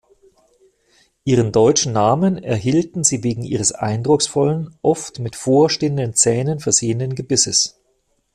[1.25, 7.79] Ihren deutschen Namen erhielten sie wegen ihres eindrucksvollen, oft mit vorstehenden Zähnen versehenen Gebisses.